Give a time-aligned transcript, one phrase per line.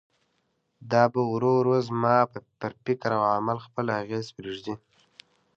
[0.91, 2.15] دا به ورو ورو زما
[2.59, 4.75] پر فکر او عمل خپل اغېز پرېږدي.